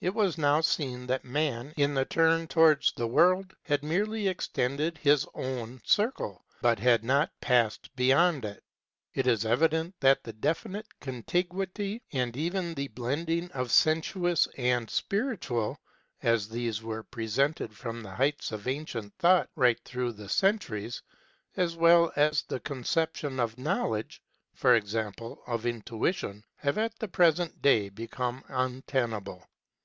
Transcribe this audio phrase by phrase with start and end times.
[0.00, 4.96] It was now seen that man, in the turn towards the world, had merely extended
[4.96, 8.62] his own circle, but had not passed beyond it.
[9.14, 15.80] It is evident that the definite contiguity and even the blending of sensuous and spiritual,
[16.22, 21.02] as these were presented from the heights of ancient thought right through the centuries,
[21.56, 24.22] as well as the conception of Knowledge
[24.64, 24.96] (e.g.
[25.48, 29.44] of intuition), have at the present day become untenable.